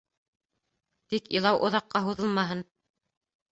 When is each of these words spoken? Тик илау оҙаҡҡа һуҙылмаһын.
Тик 1.13 1.29
илау 1.37 1.61
оҙаҡҡа 1.69 2.03
һуҙылмаһын. 2.09 2.67